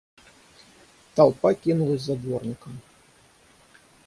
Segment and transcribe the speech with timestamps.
[1.13, 2.75] Толпа кинулась за дворником.